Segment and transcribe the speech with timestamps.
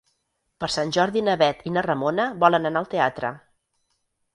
[0.63, 3.37] Per Sant Jordi na Bet i na Ramona volen anar al teatre.